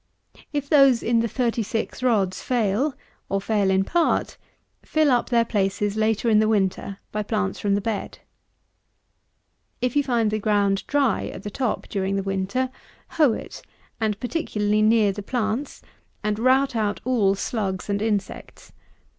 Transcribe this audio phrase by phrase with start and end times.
[0.51, 2.95] If those in the 36 rods fail,
[3.29, 4.35] or fail in part,
[4.81, 8.17] fill up their places, later in the winter, by plants from the bed.
[9.77, 9.77] 119.
[9.89, 12.71] If you find the ground dry at the top during the winter,
[13.09, 13.61] hoe it,
[13.99, 15.83] and particularly near the plants,
[16.23, 18.71] and rout out all slugs and insects.